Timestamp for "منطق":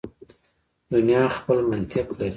1.71-2.07